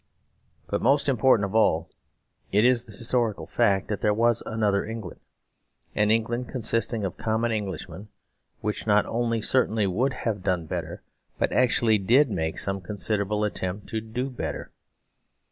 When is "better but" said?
10.65-11.51